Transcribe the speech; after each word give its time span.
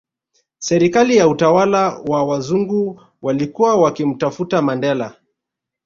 Serikali 0.57 1.17
ya 1.17 1.27
utawala 1.27 1.99
wa 2.07 2.23
wazungu 2.23 3.01
walikuwa 3.21 3.75
wakimtafuta 3.75 4.61
Mandela 4.61 5.15